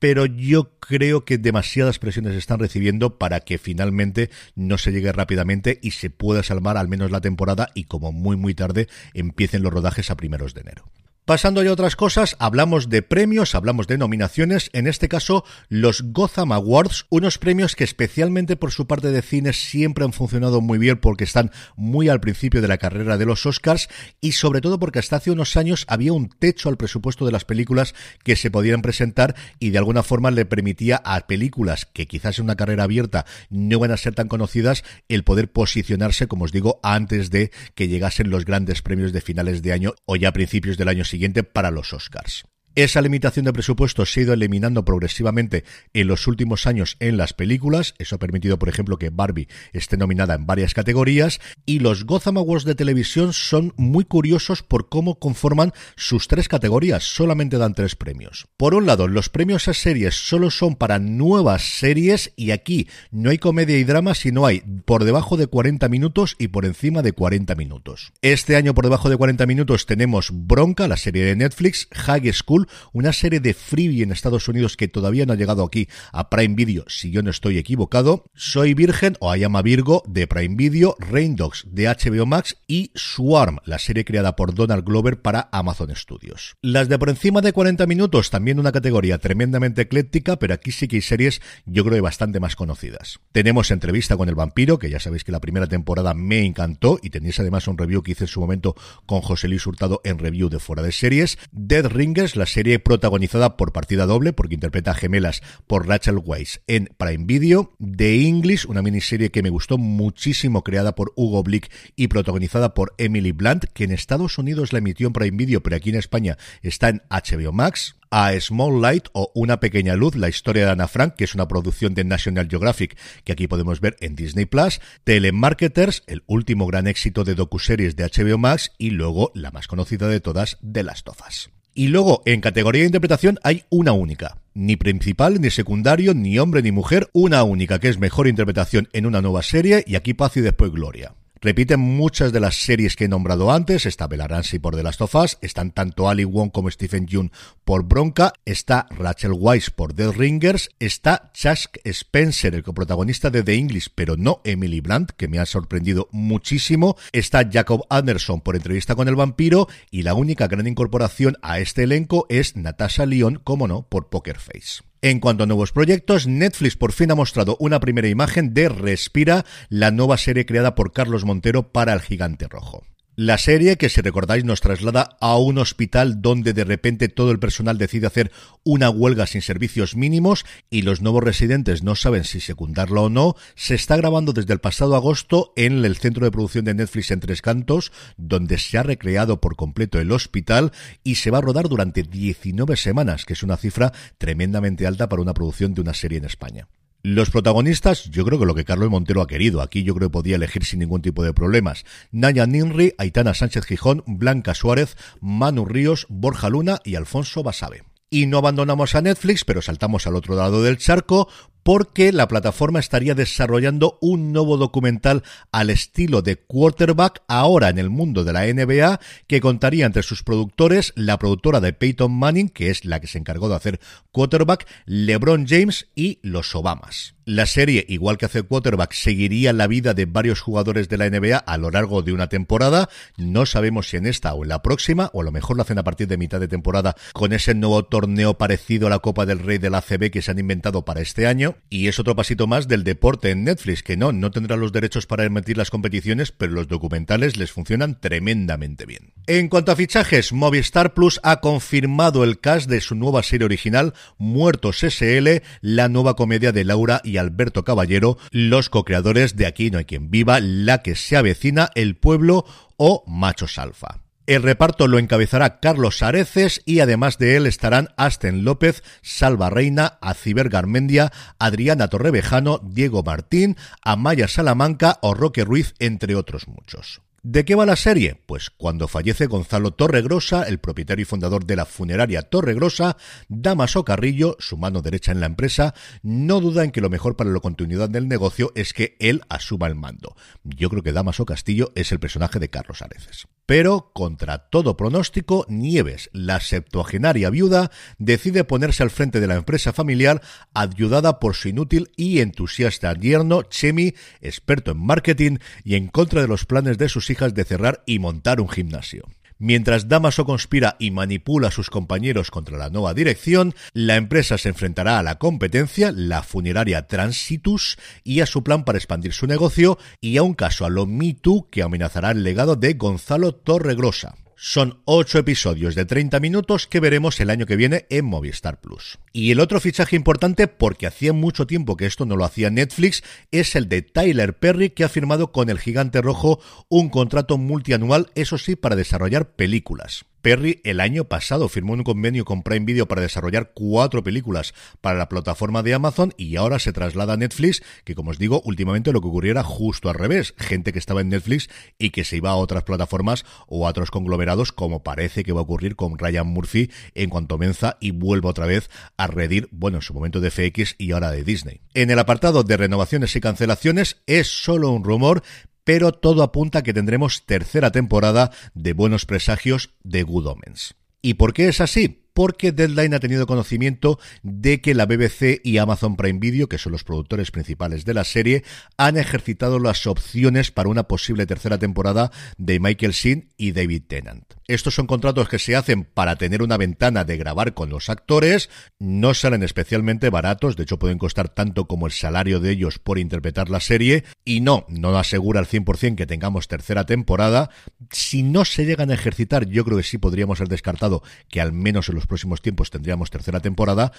pero 0.05 0.27
yo 0.27 0.79
creo 0.81 1.25
que 1.25 1.39
demasiadas 1.39 1.99
presiones 1.99 2.35
están 2.35 2.59
recibiendo 2.59 3.17
para 3.17 3.41
que 3.41 3.57
finalmente 3.57 4.29
no 4.55 4.77
se 4.77 4.93
llegue 4.93 5.11
rápidamente 5.13 5.79
y 5.81 5.93
se 5.93 6.11
pueda 6.11 6.43
salvar 6.43 6.77
al 6.77 6.89
menos 6.89 7.11
la 7.11 7.23
temporada 7.23 7.71
y 7.73 7.85
como 7.85 8.13
muy 8.13 8.37
muy 8.37 8.55
tarde 8.55 8.87
empiecen 9.15 9.63
los 9.63 9.73
rodajes 9.73 10.11
a 10.11 10.17
primeros 10.19 10.53
de 10.53 10.61
enero. 10.61 10.85
Pasando 11.25 11.63
ya 11.63 11.71
a 11.71 11.73
otras 11.73 11.97
cosas, 11.97 12.37
hablamos 12.39 12.91
de 12.91 13.01
premios, 13.01 13.55
hablamos 13.55 13.87
de 13.87 13.97
nominaciones, 13.97 14.69
en 14.75 14.87
este 14.87 15.09
caso 15.09 15.43
los 15.71 16.03
Gotham 16.13 16.53
Awards, 16.53 17.07
unos 17.09 17.39
premios 17.39 17.77
que 17.77 17.85
especialmente 17.85 18.57
por 18.57 18.73
su 18.73 18.87
parte 18.87 19.11
de 19.11 19.23
cine 19.23 19.55
siempre 19.55 20.05
han 20.05 20.13
funcionado 20.13 20.61
muy 20.61 20.77
bien 20.77 20.99
porque 20.99 21.25
están 21.25 21.51
muy 21.77 22.11
al 22.11 22.21
principio 22.21 22.61
de 22.61 22.69
la 22.69 22.77
carrera 22.77 23.17
de 23.17 23.25
los 23.25 23.47
Oscars 23.47 23.89
y 24.21 24.33
sobre 24.33 24.61
todo 24.61 24.79
porque 24.79 24.99
hasta 24.99 25.17
hace 25.17 25.31
unos 25.31 25.57
años 25.57 25.87
había 25.89 26.13
un 26.13 26.29
techo 26.29 26.69
al 26.69 26.77
presupuesto 26.77 27.25
de 27.25 27.33
las 27.33 27.47
películas 27.47 27.95
que 28.23 28.37
se 28.37 28.51
podían 28.51 28.83
presentar 28.83 29.35
y 29.59 29.71
de 29.71 29.79
alguna 29.79 30.03
forma 30.03 30.31
le 30.31 30.45
permitía 30.45 31.01
a 31.07 31.27
películas 31.27 31.87
que 31.87 32.07
quizás 32.07 32.39
en 32.39 32.45
una 32.45 32.57
carrera 32.57 32.85
abierta 32.85 33.25
no 33.49 33.79
van 33.79 33.93
a 33.93 33.97
ser 33.97 34.15
tan 34.15 34.29
conocidas 34.29 34.85
el 35.09 35.25
poder 35.25 35.51
posicionarse, 35.51 36.29
como 36.29 36.45
os 36.45 36.53
digo, 36.53 36.81
antes 36.83 37.31
de 37.31 37.51
que 37.75 37.89
llegasen 37.89 38.29
los 38.29 38.45
grandes 38.45 38.83
premios 38.83 39.15
de 39.15 39.23
finales 39.23 39.63
de 39.63 39.73
año 39.73 39.95
o 40.05 40.17
ya 40.17 40.31
principios 40.31 40.77
del 40.77 40.89
año 40.89 41.07
para 41.45 41.71
los 41.71 41.93
Oscars. 41.93 42.45
Esa 42.77 43.01
limitación 43.01 43.45
de 43.45 43.53
presupuesto 43.53 44.05
se 44.05 44.19
ha 44.19 44.23
ido 44.25 44.33
eliminando 44.33 44.85
progresivamente 44.85 45.63
en 45.93 46.09
los 46.09 46.27
últimos 46.27 46.67
años 46.67 46.97
en 46.99 47.17
las 47.17 47.33
películas. 47.33 47.95
Eso 47.99 48.17
ha 48.17 48.19
permitido, 48.19 48.59
por 48.59 48.69
ejemplo, 48.69 48.99
que 48.99 49.11
Barbie 49.11 49.47
esté 49.73 49.97
nominada 49.97 50.35
en 50.35 50.45
varias 50.45 50.75
categorías. 50.75 51.41
Y 51.67 51.79
los 51.79 52.05
Gotham 52.05 52.39
Awards 52.39 52.65
de 52.65 52.75
televisión 52.75 53.33
son 53.33 53.75
muy 53.77 54.05
curiosos 54.05 54.65
por 54.65 54.89
cómo 54.89 55.21
conforman 55.21 55.73
sus 55.95 56.27
tres 56.27 56.49
categorías. 56.49 57.05
Solamente 57.05 57.59
dan 57.59 57.75
tres 57.75 57.95
premios. 57.95 58.49
Por 58.57 58.75
un 58.75 58.87
lado, 58.87 59.07
los 59.07 59.29
premios 59.29 59.69
a 59.69 59.75
series 59.75 60.17
solo 60.17 60.51
son 60.51 60.75
para 60.75 60.99
nuevas 60.99 61.63
series 61.79 62.33
y 62.35 62.51
aquí 62.51 62.89
no 63.13 63.31
hay 63.31 63.39
comedia 63.39 63.79
y 63.79 63.85
drama, 63.85 64.17
sino 64.17 64.47
hay 64.47 64.63
por 64.85 65.05
debajo 65.05 65.37
de 65.37 65.47
40 65.47 65.89
minutos 65.89 66.35
y 66.41 66.49
por 66.49 66.65
encima 66.65 67.03
de 67.03 67.13
40 67.13 67.55
minutos. 67.55 68.13
Este 68.21 68.57
año 68.57 68.75
por 68.75 68.85
debajo 68.85 69.09
de 69.09 69.17
40 69.17 69.47
minutos 69.47 69.87
tenemos 69.87 70.31
Bronca, 70.33 70.89
la 70.89 70.97
serie 70.97 71.25
de 71.25 71.37
Netflix, 71.37 71.87
High 71.93 72.33
School, 72.33 72.64
Una 72.93 73.13
serie 73.13 73.41
de 73.41 73.55
freebie 73.55 74.03
en 74.03 74.13
Estados 74.13 74.49
Unidos 74.49 74.77
que 74.77 74.89
todavía 74.89 75.27
no 75.27 75.33
ha 75.33 75.37
llegado 75.37 75.65
aquí 75.65 75.89
a 76.13 76.31
Prime 76.31 76.55
Video, 76.55 76.85
si 76.89 77.11
yo 77.11 77.23
no 77.23 77.31
estoy 77.31 77.59
equivocado, 77.59 78.25
Soy 78.35 78.75
Virgen 78.75 79.17
o 79.21 79.33
Am 79.33 79.63
Virgo 79.63 80.03
de 80.07 80.27
Prime 80.27 80.57
Video, 80.57 80.97
Rain 80.99 81.37
Dogs 81.37 81.65
de 81.71 81.87
HBO 81.87 82.27
Max 82.27 82.57
y 82.67 82.91
Swarm, 82.95 83.59
la 83.65 83.79
serie 83.79 84.05
creada 84.05 84.37
por 84.37 84.55
Donald 84.55 84.85
Glover 84.85 85.21
para 85.21 85.49
Amazon 85.53 85.95
Studios. 85.95 86.57
Las 86.63 86.89
de 86.89 86.99
por 86.99 87.09
encima 87.09 87.41
de 87.41 87.53
40 87.53 87.87
minutos, 87.87 88.31
también 88.31 88.59
una 88.59 88.73
categoría 88.73 89.19
tremendamente 89.19 89.83
ecléctica, 89.83 90.39
pero 90.39 90.55
aquí 90.55 90.73
sí 90.73 90.89
que 90.89 90.97
hay 90.97 91.03
series 91.03 91.41
yo 91.67 91.85
creo 91.85 92.03
bastante 92.03 92.41
más 92.41 92.57
conocidas. 92.57 93.21
Tenemos 93.33 93.71
entrevista 93.71 94.17
con 94.17 94.29
el 94.29 94.35
vampiro, 94.35 94.79
que 94.79 94.91
ya 94.91 95.01
sabéis 95.01 95.25
que 95.25 95.33
la 95.33 95.41
primera 95.41 95.67
temporada 95.67 96.15
me 96.15 96.45
encantó 96.45 96.99
y 97.03 97.11
tenéis 97.11 97.41
además 97.41 97.69
un 97.69 97.79
review 97.79 98.03
que 98.03 98.13
hice 98.13 98.25
en 98.25 98.29
su 98.29 98.41
momento 98.41 98.75
con 99.07 99.21
José 99.21 99.49
Luis 99.49 99.67
Hurtado 99.67 100.01
en 100.05 100.19
review 100.19 100.49
de 100.49 100.59
fuera 100.59 100.83
de 100.83 100.93
series. 100.93 101.39
Dead 101.53 101.87
Ringers, 101.87 102.37
la 102.37 102.47
serie 102.55 102.79
protagonizada 102.79 103.57
por 103.57 103.73
partida 103.73 104.07
doble, 104.07 104.33
porque 104.33 104.55
interpreta 104.55 104.95
gemelas 104.95 105.43
por 105.67 105.89
Rachel 105.89 106.21
Weisz 106.25 106.61
en 106.69 106.89
Prime 106.97 107.25
Video. 107.25 107.73
The 107.81 108.29
English, 108.29 108.67
una 108.67 108.81
miniserie 108.81 109.33
que 109.33 109.43
me 109.43 109.51
gustó 109.51 109.77
muchísimo, 109.77 110.63
creada 110.63 110.95
por 110.95 111.13
Hugo 111.17 111.43
Blick 111.43 111.69
y 111.97 112.07
protagonizada 112.07 112.73
por 112.73 112.95
Emily 112.97 113.33
Blunt, 113.33 113.65
que 113.75 113.83
en 113.83 113.91
Estados 113.91 114.39
Unidos 114.39 114.73
la 114.73 114.79
emitió 114.79 115.09
en 115.09 115.15
Prime 115.15 115.37
Video, 115.37 115.65
pero 115.65 115.75
aquí 115.75 115.91
en 115.91 115.97
España 115.97 116.39
está 116.63 116.91
en 116.91 117.03
HBO 117.11 117.53
Max 117.53 117.97
a 118.13 118.39
Small 118.39 118.81
Light 118.81 119.09
o 119.15 119.33
Una 119.35 119.59
pequeña 119.59 119.97
luz, 119.97 120.15
la 120.15 120.29
historia 120.29 120.67
de 120.67 120.71
Ana 120.71 120.87
Frank, 120.87 121.15
que 121.15 121.25
es 121.25 121.35
una 121.35 121.49
producción 121.49 121.95
de 121.95 122.05
National 122.05 122.47
Geographic 122.49 122.97
que 123.25 123.33
aquí 123.33 123.49
podemos 123.49 123.81
ver 123.81 123.97
en 123.99 124.15
Disney 124.15 124.45
Plus, 124.45 124.81
Telemarketers, 125.03 126.05
el 126.07 126.23
último 126.29 126.69
gran 126.69 126.87
éxito 126.87 127.25
de 127.25 127.35
docuseries 127.35 127.97
de 127.97 128.05
HBO 128.05 128.39
Max 128.39 128.71
y 128.79 128.91
luego 128.91 129.33
la 129.35 129.51
más 129.51 129.67
conocida 129.67 130.07
de 130.07 130.21
todas, 130.21 130.59
de 130.63 130.85
Las 130.85 131.03
Tofas. 131.03 131.54
Y 131.75 131.89
luego, 131.89 132.23
en 132.25 132.41
categoría 132.41 132.83
de 132.83 132.87
interpretación, 132.87 133.41
hay 133.43 133.65
una 133.69 133.93
única. 133.93 134.39
Ni 134.55 134.77
principal, 134.77 135.41
ni 135.41 135.51
secundario, 135.51 136.15
ni 136.15 136.39
hombre, 136.39 136.63
ni 136.63 136.71
mujer. 136.71 137.11
Una 137.13 137.43
única, 137.43 137.81
que 137.81 137.89
es 137.89 137.99
mejor 137.99 138.29
interpretación 138.29 138.89
en 138.93 139.07
una 139.07 139.21
nueva 139.21 139.43
serie, 139.43 139.83
y 139.85 139.97
aquí 139.97 140.15
paz 140.15 140.37
y 140.37 140.41
después 140.41 140.71
gloria. 140.71 141.15
Repiten 141.45 141.79
muchas 141.79 142.33
de 142.33 142.41
las 142.41 142.57
series 142.57 142.97
que 142.97 143.05
he 143.05 143.09
nombrado 143.09 143.53
antes. 143.53 143.85
Está 143.85 144.07
Bella 144.07 144.27
Ramsey 144.27 144.59
por 144.59 144.75
The 144.75 144.83
Last 144.83 145.03
of 145.03 145.15
Us. 145.15 145.37
Están 145.43 145.73
tanto 145.73 146.09
Ali 146.09 146.25
Wong 146.25 146.51
como 146.51 146.71
Stephen 146.71 147.07
Yeun 147.07 147.33
por 147.67 147.85
Bronca. 147.85 148.33
Está 148.47 148.87
Rachel 148.89 149.33
Weisz 149.33 149.69
por 149.69 149.93
The 149.93 150.11
Ringers. 150.11 150.71
Está 150.79 151.31
Chuck 151.35 151.81
Spencer, 151.85 152.55
el 152.55 152.63
coprotagonista 152.63 153.29
de 153.29 153.43
The 153.43 153.57
English, 153.57 153.91
pero 153.95 154.17
no 154.17 154.41
Emily 154.45 154.81
Blunt, 154.81 155.11
que 155.11 155.29
me 155.29 155.39
ha 155.39 155.45
sorprendido 155.45 156.09
muchísimo. 156.13 156.97
Está 157.13 157.47
Jacob 157.47 157.85
Anderson 157.91 158.41
por 158.41 158.57
Entrevista 158.57 158.95
con 158.95 159.09
el 159.09 159.15
Vampiro. 159.15 159.69
Y 159.91 160.01
la 160.01 160.15
única 160.15 160.47
gran 160.47 160.67
incorporación 160.67 161.37
a 161.43 161.59
este 161.59 161.83
elenco 161.83 162.25
es 162.31 162.57
Natasha 162.57 163.05
Lyon, 163.05 163.39
como 163.45 163.69
no, 163.69 163.83
por 163.83 164.09
Poker 164.09 164.39
Face. 164.39 164.83
En 165.05 165.21
cuanto 165.21 165.45
a 165.45 165.47
nuevos 165.47 165.71
proyectos, 165.71 166.27
Netflix 166.27 166.77
por 166.79 166.93
fin 166.93 167.11
ha 167.11 167.15
mostrado 167.15 167.59
una 167.61 167.79
primera 167.79 168.09
imagen 168.09 168.55
de 168.55 168.71
Respira, 168.71 169.45
la 169.69 169.91
nueva 169.91 170.17
serie 170.17 170.47
creada 170.47 170.75
por 170.75 170.95
Carlos 170.95 171.27
Montero 171.27 171.73
para 171.73 171.93
el 171.93 172.01
Gigante 172.01 172.49
Rojo. 172.49 172.85
La 173.17 173.39
serie, 173.39 173.77
que 173.77 173.91
si 173.91 174.01
recordáis, 174.01 174.45
nos 174.45 174.61
traslada 174.61 175.17
a 175.21 175.39
un 175.39 175.59
hospital 175.59 176.21
donde 176.21 176.53
de 176.53 176.65
repente 176.65 177.09
todo 177.09 177.31
el 177.31 177.39
personal 177.39 177.79
decide 177.79 178.09
hacer 178.09 178.33
una 178.65 178.91
huelga 178.91 179.29
sin 179.29 179.41
servicios 179.41 179.95
mínimos 179.95 180.45
y 180.69 180.83
los 180.83 181.01
nuevos 181.01 181.23
residentes 181.23 181.85
no 181.85 181.95
saben 181.95 182.25
si 182.25 182.41
secundarlo 182.41 183.05
o 183.05 183.11
no, 183.11 183.37
se 183.55 183.77
está 183.77 183.97
grabando 183.97 184.33
desde 184.33 184.53
el 184.53 184.59
pasado 184.59 184.97
agosto 184.97 185.53
en 185.55 185.85
el 185.85 185.97
centro 185.97 186.25
de 186.25 186.33
producción 186.33 186.65
de 186.65 186.75
Netflix 186.75 187.13
en 187.13 187.21
Tres 187.21 187.41
Cantos, 187.41 187.93
donde 188.17 188.59
se 188.59 188.79
ha 188.79 188.83
recreado 188.83 189.41
por 189.41 189.55
completo 189.55 190.01
el 190.01 190.11
hospital 190.11 190.73
y 191.05 191.15
se 191.15 191.31
va 191.31 191.39
a 191.39 191.43
rodar 191.43 191.69
durante 191.69 192.03
19 192.03 192.77
semanas, 192.77 193.25
que 193.27 193.35
es 193.35 193.45
una 193.45 193.57
cifra 193.57 193.93
tremendamente 194.19 194.89
alta 194.89 195.09
para 195.09 195.23
una 195.23 195.35
producción 195.35 195.73
de 195.73 195.83
una 195.83 195.95
serie 195.95 196.19
en 196.19 196.25
España. 196.25 196.67
Los 197.07 197.29
protagonistas, 197.29 198.05
yo 198.05 198.25
creo 198.25 198.39
que 198.39 198.47
lo 198.47 198.55
que 198.55 198.65
Carlos 198.65 198.89
Montero 198.89 199.21
ha 199.21 199.27
querido. 199.27 199.61
Aquí 199.61 199.83
yo 199.83 199.95
creo 199.95 200.09
que 200.09 200.15
podía 200.15 200.37
elegir 200.37 200.65
sin 200.65 200.79
ningún 200.79 201.03
tipo 201.03 201.23
de 201.23 201.35
problemas. 201.35 201.85
Naya 202.13 202.47
Ninri, 202.47 202.95
Aitana 202.97 203.35
Sánchez 203.35 203.67
Gijón, 203.67 204.03
Blanca 204.07 204.55
Suárez, 204.55 204.97
Manu 205.21 205.67
Ríos, 205.67 206.07
Borja 206.09 206.49
Luna 206.49 206.81
y 206.83 206.95
Alfonso 206.95 207.43
Basabe. 207.43 207.83
Y 208.09 208.25
no 208.25 208.39
abandonamos 208.39 208.95
a 208.95 209.03
Netflix, 209.03 209.45
pero 209.45 209.61
saltamos 209.61 210.07
al 210.07 210.17
otro 210.17 210.35
lado 210.35 210.63
del 210.63 210.79
charco 210.79 211.29
porque 211.65 212.13
la 212.13 212.29
plataforma 212.29 212.79
estaría 212.79 213.15
desarrollando 213.15 213.99
un 214.01 214.33
nuevo 214.33 214.57
documental 214.57 215.25
al 215.51 215.71
estilo 215.71 216.23
de 216.23 216.37
Quarterback 216.37 217.23
ahora 217.27 217.71
en 217.71 217.79
el 217.79 217.91
mundo 217.91 218.23
de 218.23 218.33
la 218.33 218.45
NBA 218.45 219.01
que 219.27 219.41
contaría 219.41 219.87
entre 219.87 220.03
sus 220.03 220.23
productores 220.23 220.93
la 220.95 221.19
productora 221.19 221.61
de 221.61 221.73
Peyton 221.73 222.13
Manning, 222.13 222.51
que 222.51 222.71
es 222.71 222.85
la 222.85 223.01
que 223.01 223.07
se 223.07 223.19
encargó 223.19 223.49
de 223.49 223.57
hacer 223.57 223.81
Quarterback, 224.13 224.69
LeBron 224.85 225.47
James 225.49 225.89
y 225.97 226.21
los 226.23 226.55
Obamas. 226.55 227.15
La 227.27 227.47
serie, 227.47 227.87
igual 227.89 228.19
que 228.19 228.27
hace 228.27 228.43
Quarterback, 228.43 228.93
seguiría 228.93 229.55
la 229.55 229.67
vida 229.67 229.95
de 229.95 230.05
varios 230.05 230.43
jugadores 230.43 230.91
de 230.91 230.99
la 230.99 231.09
NBA 231.09 231.39
a 231.39 231.57
lo 231.57 231.71
largo 231.71 232.03
de 232.03 232.13
una 232.13 232.29
temporada. 232.29 232.91
No 233.17 233.47
sabemos 233.47 233.89
si 233.89 233.97
en 233.97 234.05
esta 234.05 234.35
o 234.35 234.43
en 234.43 234.51
la 234.51 234.61
próxima, 234.61 235.09
o 235.15 235.23
a 235.23 235.25
lo 235.25 235.33
mejor 235.33 235.57
lo 235.57 235.63
hacen 235.63 235.79
a 235.79 235.85
partir 235.85 236.07
de 236.07 236.19
mitad 236.19 236.39
de 236.39 236.49
temporada 236.49 236.95
con 237.15 237.33
ese 237.33 237.55
nuevo 237.55 237.83
torneo 237.87 238.37
parecido 238.37 238.89
a 238.89 238.91
la 238.91 238.99
Copa 238.99 239.25
del 239.25 239.39
Rey 239.39 239.57
de 239.57 239.71
la 239.71 239.79
ACB 239.79 240.11
que 240.11 240.21
se 240.21 240.33
han 240.33 240.39
inventado 240.39 240.85
para 240.85 241.01
este 241.01 241.27
año. 241.27 241.57
Y 241.71 241.89
es 241.89 241.99
otro 241.99 242.15
pasito 242.15 242.47
más 242.47 242.69
del 242.69 242.85
deporte 242.85 243.31
en 243.31 243.45
Netflix, 243.45 243.83
que 243.83 243.97
no, 243.97 244.13
no 244.13 244.31
tendrá 244.31 244.59
los 244.59 244.73
derechos 244.73 245.07
para 245.07 245.25
emitir 245.25 245.57
las 245.57 245.71
competiciones, 245.71 246.31
pero 246.31 246.53
los 246.53 246.69
documentales 246.69 247.39
les 247.39 247.53
funcionan 247.53 247.99
tremendamente 248.03 248.85
bien. 248.85 249.15
En 249.27 249.49
cuanto 249.49 249.73
a 249.73 249.77
fichajes, 249.77 250.35
Movistar 250.35 250.93
Plus 250.93 251.21
ha 251.23 251.41
confirmado 251.41 252.23
el 252.23 252.39
cast 252.39 252.69
de 252.69 252.83
su 252.83 252.95
nueva 252.95 253.23
serie 253.23 253.47
original, 253.47 253.95
Muertos 254.19 254.81
SL, 254.81 255.41
la 255.63 255.89
nueva 255.89 256.17
comedia 256.17 256.53
de 256.53 256.65
Laura 256.65 257.01
y 257.03 257.14
Alberto 257.19 257.65
Caballero, 257.65 258.19
los 258.31 258.71
co-creadores 258.71 259.37
de 259.37 259.47
Aquí 259.47 259.71
no 259.71 259.79
hay 259.79 259.85
quien 259.85 260.11
viva, 260.11 260.41
La 260.41 260.83
que 260.83 260.97
se 260.97 261.17
avecina, 261.17 261.71
El 261.75 261.97
pueblo 261.97 262.45
o 262.77 263.05
Machos 263.07 263.59
Alfa. 263.59 264.05
El 264.27 264.43
reparto 264.43 264.89
lo 264.89 264.99
encabezará 264.99 265.61
Carlos 265.61 266.03
Areces 266.03 266.63
y 266.65 266.81
además 266.81 267.19
de 267.19 267.37
él 267.37 267.47
estarán 267.47 267.91
Asten 267.99 268.43
López, 268.45 268.83
Salva 269.03 269.51
Reina, 269.51 269.99
Aciber 270.01 270.49
Garmendia, 270.49 271.13
Adriana 271.39 271.89
Torrevejano, 271.89 272.59
Diego 272.65 273.03
Martín, 273.03 273.57
Amaya 273.83 274.27
Salamanca 274.27 274.99
o 275.03 275.13
Roque 275.13 275.45
Ruiz, 275.45 275.75
entre 275.79 276.17
otros 276.17 276.49
muchos. 276.49 277.04
¿De 277.27 277.47
qué 277.47 277.55
va 277.55 277.65
la 277.65 277.75
serie? 277.75 278.21
Pues 278.27 278.51
cuando 278.51 278.87
fallece 278.87 279.25
Gonzalo 279.25 279.71
Torregrosa, 279.71 280.43
el 280.43 280.59
propietario 280.59 281.05
y 281.05 281.07
fundador 281.07 281.47
de 281.47 281.57
la 281.57 281.65
funeraria 281.65 282.21
Torregrosa, 282.21 282.99
Damaso 283.31 283.83
Carrillo, 283.83 284.37
su 284.41 284.59
mano 284.59 284.83
derecha 284.83 285.11
en 285.11 285.21
la 285.21 285.27
empresa, 285.27 285.73
no 286.03 286.41
duda 286.41 286.65
en 286.65 286.71
que 286.71 286.83
lo 286.83 286.91
mejor 286.91 287.17
para 287.17 287.31
la 287.31 287.41
continuidad 287.41 287.89
del 287.89 288.09
negocio 288.09 288.53
es 288.55 288.75
que 288.75 288.99
él 289.01 289.23
asuma 289.31 289.69
el 289.69 289.75
mando. 289.75 290.17
Yo 290.43 290.69
creo 290.69 290.83
que 290.83 290.93
Damaso 290.93 291.25
Castillo 291.25 291.73
es 291.75 291.93
el 291.93 291.99
personaje 291.99 292.39
de 292.39 292.51
Carlos 292.51 292.83
Areces. 292.83 293.27
Pero, 293.47 293.91
contra 293.95 294.39
todo 294.39 294.77
pronóstico, 294.77 295.45
Nieves, 295.49 296.09
la 296.13 296.41
septuagenaria 296.41 297.29
viuda, 297.29 297.71
decide 297.99 298.45
ponerse 298.45 298.83
al 298.83 298.91
frente 298.91 299.21
de 299.21 299.27
la 299.27 299.35
empresa 299.35 299.73
familiar, 299.73 300.23
ayudada 300.55 301.21
por 301.21 301.35
su 301.35 301.49
inútil 301.49 301.91
y 301.95 302.21
entusiasta 302.21 302.93
yerno, 302.95 303.43
Chemi, 303.43 303.95
experto 304.23 304.71
en 304.73 304.79
marketing 304.79 305.39
y 305.63 305.75
en 305.75 305.89
contra 305.89 306.23
de 306.23 306.29
los 306.29 306.47
planes 306.47 306.77
de 306.79 306.89
sus 306.89 307.11
de 307.15 307.45
cerrar 307.45 307.83
y 307.87 307.99
montar 307.99 308.41
un 308.41 308.49
gimnasio. 308.49 309.09
Mientras 309.39 309.89
Damaso 309.89 310.25
conspira 310.25 310.77
y 310.79 310.91
manipula 310.91 311.49
a 311.49 311.51
sus 311.51 311.69
compañeros 311.69 312.31
contra 312.31 312.57
la 312.57 312.71
nueva 312.71 312.95
dirección, 312.95 313.55
la 313.73 313.97
empresa 313.97 314.39
se 314.39 314.49
enfrentará 314.51 314.99
a 314.99 315.03
la 315.03 315.19
competencia, 315.19 315.93
la 315.93 316.23
funeraria 316.23 316.87
Transitus, 316.87 317.77
y 318.05 318.21
a 318.21 318.27
su 318.27 318.45
plan 318.45 318.65
para 318.65 318.79
expandir 318.79 319.13
su 319.13 319.27
negocio, 319.27 319.79
y 320.01 320.17
a 320.19 320.23
un 320.23 320.35
caso 320.35 320.65
a 320.65 320.71
lo 320.71 320.87
Me 320.87 321.15
Too 321.15 321.49
que 321.51 321.63
amenazará 321.63 322.13
el 322.13 322.23
legado 322.23 322.57
de 322.57 322.75
Gonzalo 322.75 323.35
Torregrosa. 323.35 324.15
Son 324.37 324.81
ocho 324.85 325.19
episodios 325.19 325.75
de 325.75 325.85
30 325.85 326.21
minutos 326.21 326.67
que 326.67 326.81
veremos 326.81 327.21
el 327.21 327.31
año 327.31 327.47
que 327.47 327.57
viene 327.57 327.87
en 327.91 328.05
Movistar 328.05 328.61
Plus. 328.61 328.99
Y 329.13 329.31
el 329.31 329.41
otro 329.41 329.61
fichaje 329.61 329.97
importante, 329.97 330.49
porque 330.49 330.87
hacía 330.87 331.13
mucho 331.13 331.47
tiempo 331.47 331.77
que 331.77 331.87
esto 331.87 332.07
no 332.07 332.17
lo 332.17 332.25
hacía 332.25 332.51
Netflix, 332.51 333.03
es 333.31 333.55
el 333.57 333.69
de 333.69 333.83
Tyler 333.83 334.37
Perry, 334.39 334.71
que 334.71 334.85
ha 334.85 334.89
firmado 334.89 335.33
con 335.33 335.51
el 335.51 335.59
Gigante 335.59 336.03
Rojo 336.03 336.41
un 336.69 336.89
contrato 336.89 337.39
multianual, 337.39 338.11
eso 338.15 338.39
sí, 338.39 338.57
para 338.57 338.77
desarrollar 338.77 339.35
películas. 339.37 340.05
Perry 340.25 340.63
el 340.65 340.81
año 340.81 341.05
pasado 341.05 341.51
firmó 341.51 341.75
un 341.75 341.85
convenio 341.85 342.25
con 342.25 342.43
Prime 342.43 342.65
Video 342.65 342.89
para 342.89 343.03
desarrollar 343.03 343.53
cuatro 343.53 344.03
películas 344.03 344.55
para 344.81 344.97
la 344.97 345.11
plataforma 345.11 345.63
de 345.63 345.75
Amazon 345.75 346.15
y 346.17 346.37
ahora 346.37 346.59
se 346.59 346.73
traslada 346.73 347.13
a 347.13 347.17
Netflix, 347.19 347.63
que 347.85 347.95
como 347.95 348.11
os 348.11 348.19
digo, 348.19 348.41
últimamente 348.47 348.91
lo 348.91 349.03
que 349.03 349.09
ocurriera 349.09 349.43
justo 349.43 349.91
al 349.91 349.97
revés, 349.97 350.33
gente 350.39 350.73
que 350.73 350.79
estaba 350.79 351.03
en 351.03 351.11
Netflix 351.11 351.51
y 351.79 351.91
que 351.91 352.05
se 352.05 352.17
iba 352.17 352.31
a 352.31 352.37
otras 352.37 352.63
plataformas 352.63 353.27
o 353.49 353.67
a 353.67 353.71
otros 353.71 353.91
conglomerados, 353.91 354.51
como 354.51 354.83
parece 354.83 355.25
que 355.25 355.33
va 355.33 355.41
a 355.41 355.43
ocurrir 355.43 355.77
con 355.77 355.99
Ryan 355.99 356.27
Murphy 356.27 356.71
en 356.95 357.11
cuanto 357.11 357.37
venza 357.37 357.77
y 357.79 357.91
vuelva 357.91 358.31
otra 358.31 358.47
vez 358.47 358.71
a 358.97 359.07
redir, 359.07 359.51
bueno, 359.53 359.77
en 359.77 359.83
su 359.83 359.93
momento 359.93 360.23
de 360.23 360.31
FX 360.31 360.77
y 360.79 360.93
ahora 360.93 361.11
de 361.11 361.23
Disney. 361.23 361.61
En 361.75 361.91
el 361.91 361.99
apartado 361.99 362.45
de 362.45 362.57
renovaciones 362.57 363.15
y 363.15 363.21
cancelaciones 363.21 363.99
es 364.07 364.29
solo 364.29 364.71
un 364.71 364.85
rumor, 364.85 365.23
pero 365.65 365.93
todo 365.93 366.23
apunta 366.23 366.61
a 366.61 366.63
que 366.63 366.75
tendremos 366.75 367.27
tercera 367.27 367.73
temporada 367.73 368.31
de 368.55 368.73
Buenos 368.73 369.07
Presagios 369.07 369.75
de 369.83 370.03
Good 370.03 370.27
Omens. 370.27 370.77
¿Y 371.03 371.15
por 371.15 371.33
qué 371.33 371.49
es 371.49 371.61
así? 371.61 372.05
porque 372.15 372.53
Deadline 372.53 372.95
ha 372.95 373.01
tenido 373.01 373.27
conocimiento 373.27 373.99
de 374.23 374.61
que 374.61 374.75
la 374.75 374.87
BBC 374.87 375.41
y 375.43 375.59
Amazon 375.59 375.97
Prime 375.97 376.21
Video, 376.21 376.49
que 376.49 376.59
son 376.59 376.73
los 376.73 376.85
productores 376.85 377.31
principales 377.31 377.85
de 377.85 377.93
la 377.93 378.05
serie, 378.05 378.45
han 378.79 378.97
ejercitado 378.97 379.59
las 379.59 379.87
opciones 379.87 380.51
para 380.51 380.69
una 380.69 380.85
posible 380.85 381.27
tercera 381.27 381.59
temporada 381.59 382.11
de 382.39 382.61
Michael 382.61 382.93
Sheen 382.93 383.31
y 383.37 383.53
David 383.53 383.83
Tennant. 383.89 384.25
Estos 384.47 384.75
son 384.75 384.87
contratos 384.87 385.29
que 385.29 385.39
se 385.39 385.57
hacen 385.57 385.85
para 385.85 386.17
tener 386.17 386.43
una 386.43 386.59
ventana 386.59 387.05
de 387.05 387.17
grabar 387.17 387.55
con 387.55 387.71
los 387.71 387.89
actores, 387.89 388.51
no 388.79 389.15
salen 389.15 389.43
especialmente 389.43 390.11
baratos, 390.11 390.57
de 390.57 390.65
hecho 390.65 390.79
pueden 390.79 390.99
costar 390.99 391.31
tanto 391.31 391.67
como 391.67 391.87
el 391.87 391.93
salario 391.93 392.41
de 392.41 392.51
ellos 392.51 392.79
por 392.79 392.99
interpretar 392.99 393.49
la 393.49 393.61
serie, 393.61 394.05
y 394.23 394.43
no, 394.43 394.67
no 394.69 394.99
asegura 394.99 395.41
al 395.41 395.47
100% 395.47 395.97
que 395.97 396.07
tengamos 396.07 396.47
tercera 396.47 396.85
temporada. 396.85 397.49
Si 397.91 398.23
no 398.23 398.45
se 398.45 398.67
llegan 398.67 398.91
a 398.91 398.95
ejercitar, 398.95 399.47
yo 399.49 399.65
creo 399.65 399.79
que 399.79 399.83
sí 399.83 399.97
podríamos 399.97 400.39
ser 400.39 400.49
descartado 400.49 401.03
que 401.29 401.41
al 401.41 401.53
menos 401.53 401.89
en 401.89 401.95
los 401.95 402.07
próximos 402.07 402.43
tiempos 402.43 402.71
tendríamos 402.71 403.11
tercera 403.11 403.41
temporada, 403.41 403.93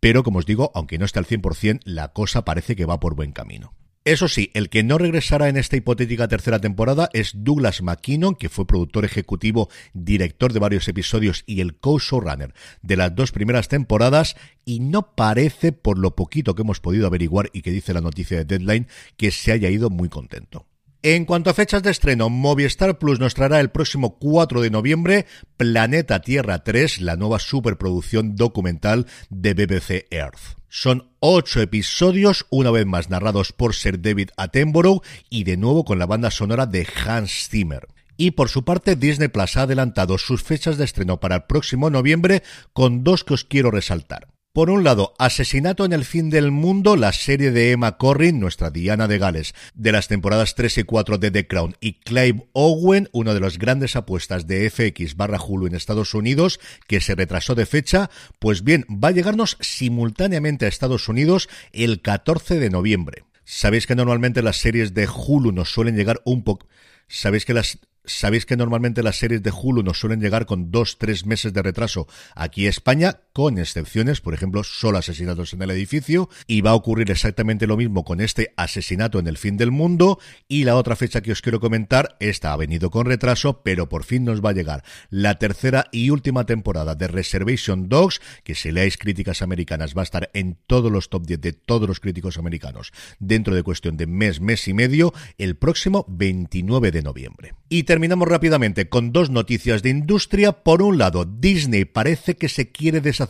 pero 0.00 0.22
como 0.22 0.40
os 0.40 0.46
digo, 0.46 0.70
aunque 0.74 0.98
no 0.98 1.06
esté 1.06 1.20
al 1.20 1.26
100%, 1.26 1.80
la 1.84 2.08
cosa 2.08 2.44
parece 2.44 2.76
que 2.76 2.84
va 2.84 3.00
por 3.00 3.14
buen 3.14 3.32
camino. 3.32 3.72
Eso 4.06 4.28
sí, 4.28 4.52
el 4.54 4.68
que 4.68 4.84
no 4.84 4.98
regresará 4.98 5.48
en 5.48 5.56
esta 5.56 5.76
hipotética 5.76 6.28
tercera 6.28 6.60
temporada 6.60 7.10
es 7.12 7.32
Douglas 7.34 7.82
McKinnon, 7.82 8.36
que 8.36 8.48
fue 8.48 8.64
productor 8.64 9.04
ejecutivo, 9.04 9.68
director 9.94 10.52
de 10.52 10.60
varios 10.60 10.86
episodios 10.86 11.42
y 11.44 11.60
el 11.60 11.74
co-showrunner 11.74 12.54
de 12.82 12.96
las 12.96 13.16
dos 13.16 13.32
primeras 13.32 13.66
temporadas, 13.66 14.36
y 14.64 14.78
no 14.78 15.16
parece, 15.16 15.72
por 15.72 15.98
lo 15.98 16.14
poquito 16.14 16.54
que 16.54 16.62
hemos 16.62 16.78
podido 16.78 17.08
averiguar 17.08 17.50
y 17.52 17.62
que 17.62 17.72
dice 17.72 17.94
la 17.94 18.00
noticia 18.00 18.36
de 18.36 18.44
Deadline, 18.44 18.86
que 19.16 19.32
se 19.32 19.50
haya 19.50 19.70
ido 19.70 19.90
muy 19.90 20.08
contento. 20.08 20.68
En 21.02 21.24
cuanto 21.24 21.50
a 21.50 21.54
fechas 21.54 21.82
de 21.82 21.90
estreno, 21.90 22.30
Movistar 22.30 22.98
Plus 22.98 23.18
nos 23.18 23.34
traerá 23.34 23.58
el 23.58 23.70
próximo 23.70 24.20
4 24.20 24.60
de 24.60 24.70
noviembre 24.70 25.26
Planeta 25.56 26.20
Tierra 26.20 26.62
3, 26.62 27.00
la 27.00 27.16
nueva 27.16 27.40
superproduczón 27.40 28.36
documental 28.36 29.06
de 29.30 29.54
BBC 29.54 30.06
Earth. 30.12 30.56
Son 30.78 31.08
ocho 31.20 31.62
episodios, 31.62 32.44
una 32.50 32.70
vez 32.70 32.84
más 32.84 33.08
narrados 33.08 33.54
por 33.54 33.74
Sir 33.74 34.02
David 34.02 34.28
Attenborough 34.36 35.00
y 35.30 35.44
de 35.44 35.56
nuevo 35.56 35.86
con 35.86 35.98
la 35.98 36.04
banda 36.04 36.30
sonora 36.30 36.66
de 36.66 36.86
Hans 37.06 37.48
Zimmer. 37.48 37.88
Y 38.18 38.32
por 38.32 38.50
su 38.50 38.62
parte, 38.62 38.94
Disney 38.94 39.28
Plus 39.28 39.56
ha 39.56 39.62
adelantado 39.62 40.18
sus 40.18 40.42
fechas 40.42 40.76
de 40.76 40.84
estreno 40.84 41.18
para 41.18 41.36
el 41.36 41.44
próximo 41.44 41.88
noviembre 41.88 42.42
con 42.74 43.04
dos 43.04 43.24
que 43.24 43.32
os 43.32 43.44
quiero 43.44 43.70
resaltar. 43.70 44.28
Por 44.56 44.70
un 44.70 44.84
lado, 44.84 45.12
Asesinato 45.18 45.84
en 45.84 45.92
el 45.92 46.06
fin 46.06 46.30
del 46.30 46.50
mundo, 46.50 46.96
la 46.96 47.12
serie 47.12 47.50
de 47.50 47.72
Emma 47.72 47.98
Corrin, 47.98 48.40
nuestra 48.40 48.70
Diana 48.70 49.06
de 49.06 49.18
Gales, 49.18 49.54
de 49.74 49.92
las 49.92 50.08
temporadas 50.08 50.54
3 50.54 50.78
y 50.78 50.84
4 50.84 51.18
de 51.18 51.30
The 51.30 51.46
Crown, 51.46 51.76
y 51.78 52.00
Clive 52.00 52.48
Owen, 52.54 53.10
una 53.12 53.34
de 53.34 53.40
las 53.40 53.58
grandes 53.58 53.96
apuestas 53.96 54.46
de 54.46 54.70
FX 54.70 55.14
barra 55.14 55.38
Hulu 55.38 55.66
en 55.66 55.74
Estados 55.74 56.14
Unidos, 56.14 56.58
que 56.88 57.02
se 57.02 57.14
retrasó 57.14 57.54
de 57.54 57.66
fecha, 57.66 58.08
pues 58.38 58.64
bien, 58.64 58.86
va 58.88 59.08
a 59.08 59.10
llegarnos 59.12 59.58
simultáneamente 59.60 60.64
a 60.64 60.68
Estados 60.68 61.06
Unidos 61.10 61.50
el 61.74 62.00
14 62.00 62.58
de 62.58 62.70
noviembre. 62.70 63.24
Sabéis 63.44 63.86
que 63.86 63.94
normalmente 63.94 64.40
las 64.40 64.56
series 64.56 64.94
de 64.94 65.06
Hulu 65.06 65.52
nos 65.52 65.70
suelen 65.70 65.96
llegar 65.96 66.22
un 66.24 66.44
poco... 66.44 66.66
Sabéis 67.08 67.44
que 67.44 67.52
las 67.52 67.78
Sabéis 68.06 68.46
que 68.46 68.56
normalmente 68.56 69.02
las 69.02 69.16
series 69.16 69.42
de 69.42 69.50
Hulu 69.50 69.82
nos 69.82 69.98
suelen 69.98 70.20
llegar 70.20 70.46
con 70.46 70.70
dos, 70.70 70.96
tres 70.96 71.26
meses 71.26 71.52
de 71.52 71.60
retraso 71.60 72.06
aquí 72.36 72.66
a 72.66 72.70
España, 72.70 73.20
con 73.36 73.58
excepciones, 73.58 74.22
por 74.22 74.32
ejemplo, 74.32 74.64
solo 74.64 74.96
asesinatos 74.96 75.52
en 75.52 75.60
el 75.60 75.70
edificio, 75.70 76.30
y 76.46 76.62
va 76.62 76.70
a 76.70 76.74
ocurrir 76.74 77.10
exactamente 77.10 77.66
lo 77.66 77.76
mismo 77.76 78.02
con 78.02 78.22
este 78.22 78.54
asesinato 78.56 79.18
en 79.18 79.26
el 79.26 79.36
fin 79.36 79.58
del 79.58 79.70
mundo, 79.70 80.18
y 80.48 80.64
la 80.64 80.74
otra 80.74 80.96
fecha 80.96 81.20
que 81.20 81.32
os 81.32 81.42
quiero 81.42 81.60
comentar, 81.60 82.16
esta 82.18 82.54
ha 82.54 82.56
venido 82.56 82.88
con 82.88 83.04
retraso, 83.04 83.60
pero 83.62 83.90
por 83.90 84.04
fin 84.04 84.24
nos 84.24 84.42
va 84.42 84.48
a 84.48 84.52
llegar 84.54 84.84
la 85.10 85.38
tercera 85.38 85.84
y 85.92 86.08
última 86.08 86.46
temporada 86.46 86.94
de 86.94 87.08
Reservation 87.08 87.90
Dogs, 87.90 88.22
que 88.42 88.54
si 88.54 88.72
leáis 88.72 88.96
críticas 88.96 89.42
americanas 89.42 89.94
va 89.94 90.00
a 90.00 90.04
estar 90.04 90.30
en 90.32 90.56
todos 90.66 90.90
los 90.90 91.10
top 91.10 91.26
10 91.26 91.38
de 91.42 91.52
todos 91.52 91.86
los 91.86 92.00
críticos 92.00 92.38
americanos 92.38 92.90
dentro 93.18 93.54
de 93.54 93.62
cuestión 93.62 93.98
de 93.98 94.06
mes, 94.06 94.40
mes 94.40 94.66
y 94.66 94.72
medio, 94.72 95.12
el 95.36 95.56
próximo 95.56 96.06
29 96.08 96.90
de 96.90 97.02
noviembre. 97.02 97.54
Y 97.68 97.82
terminamos 97.82 98.28
rápidamente 98.28 98.88
con 98.88 99.12
dos 99.12 99.28
noticias 99.28 99.82
de 99.82 99.90
industria. 99.90 100.52
Por 100.52 100.80
un 100.80 100.96
lado, 100.96 101.26
Disney 101.26 101.84
parece 101.84 102.36
que 102.36 102.48
se 102.48 102.70
quiere 102.70 103.02
deshacer 103.02 103.25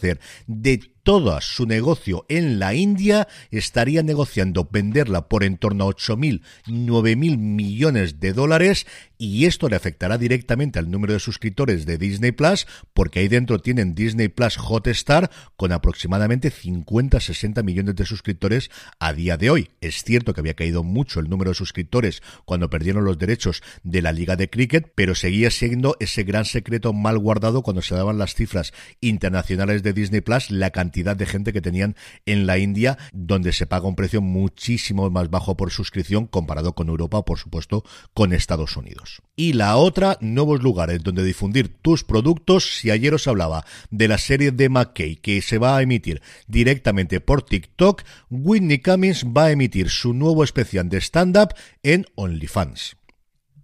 de 0.46 0.80
todo 1.06 1.40
su 1.40 1.66
negocio 1.66 2.26
en 2.28 2.58
la 2.58 2.75
India, 2.75 3.28
estaría 3.52 4.02
negociando 4.02 4.68
venderla 4.68 5.28
por 5.28 5.44
en 5.44 5.56
torno 5.56 5.84
a 5.84 5.86
8.000, 5.86 6.42
9.000 6.66 7.38
millones 7.38 8.18
de 8.18 8.32
dólares 8.32 8.88
y 9.16 9.46
esto 9.46 9.68
le 9.68 9.76
afectará 9.76 10.18
directamente 10.18 10.80
al 10.80 10.90
número 10.90 11.12
de 11.12 11.20
suscriptores 11.20 11.86
de 11.86 11.96
Disney 11.96 12.32
Plus 12.32 12.66
porque 12.92 13.20
ahí 13.20 13.28
dentro 13.28 13.60
tienen 13.60 13.94
Disney 13.94 14.26
Plus 14.26 14.58
Hotstar 14.58 15.30
con 15.54 15.70
aproximadamente 15.70 16.50
50-60 16.50 17.62
millones 17.62 17.94
de 17.94 18.04
suscriptores 18.04 18.68
a 18.98 19.12
día 19.12 19.36
de 19.36 19.50
hoy. 19.50 19.70
Es 19.80 20.02
cierto 20.02 20.34
que 20.34 20.40
había 20.40 20.54
caído 20.54 20.82
mucho 20.82 21.20
el 21.20 21.30
número 21.30 21.52
de 21.52 21.54
suscriptores 21.54 22.20
cuando 22.44 22.68
perdieron 22.68 23.04
los 23.04 23.16
derechos 23.16 23.62
de 23.84 24.02
la 24.02 24.10
Liga 24.10 24.34
de 24.34 24.50
Cricket, 24.50 24.92
pero 24.96 25.14
seguía 25.14 25.52
siendo 25.52 25.96
ese 26.00 26.25
gran 26.25 26.46
secreto 26.46 26.92
mal 26.92 27.16
guardado 27.16 27.62
cuando 27.62 27.80
se 27.80 27.94
daban 27.94 28.18
las 28.18 28.34
cifras 28.34 28.72
internacionales 29.00 29.84
de 29.84 29.92
Disney 29.92 30.20
Plus, 30.20 30.50
la 30.50 30.70
cantidad 30.70 30.95
de 31.04 31.26
gente 31.26 31.52
que 31.52 31.60
tenían 31.60 31.96
en 32.24 32.46
la 32.46 32.58
India, 32.58 32.98
donde 33.12 33.52
se 33.52 33.66
paga 33.66 33.88
un 33.88 33.96
precio 33.96 34.20
muchísimo 34.20 35.10
más 35.10 35.30
bajo 35.30 35.56
por 35.56 35.70
suscripción 35.70 36.26
comparado 36.26 36.74
con 36.74 36.88
Europa, 36.88 37.24
por 37.24 37.38
supuesto, 37.38 37.84
con 38.14 38.32
Estados 38.32 38.76
Unidos. 38.76 39.22
Y 39.36 39.52
la 39.52 39.76
otra, 39.76 40.18
nuevos 40.20 40.62
lugares 40.62 41.02
donde 41.02 41.24
difundir 41.24 41.68
tus 41.82 42.04
productos. 42.04 42.78
Si 42.78 42.90
ayer 42.90 43.14
os 43.14 43.26
hablaba 43.26 43.64
de 43.90 44.08
la 44.08 44.18
serie 44.18 44.50
de 44.50 44.68
McKay 44.68 45.16
que 45.16 45.42
se 45.42 45.58
va 45.58 45.76
a 45.76 45.82
emitir 45.82 46.22
directamente 46.46 47.20
por 47.20 47.42
TikTok, 47.42 48.02
Whitney 48.30 48.78
Cummings 48.78 49.24
va 49.24 49.46
a 49.46 49.50
emitir 49.50 49.90
su 49.90 50.14
nuevo 50.14 50.44
especial 50.44 50.88
de 50.88 51.00
stand-up 51.00 51.54
en 51.82 52.06
OnlyFans. 52.14 52.96